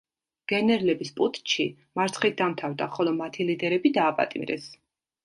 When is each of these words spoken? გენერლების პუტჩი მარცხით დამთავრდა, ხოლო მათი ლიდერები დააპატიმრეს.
გენერლების 0.51 1.11
პუტჩი 1.19 1.65
მარცხით 1.99 2.39
დამთავრდა, 2.39 2.87
ხოლო 2.97 3.13
მათი 3.21 3.47
ლიდერები 3.51 3.93
დააპატიმრეს. 3.99 4.67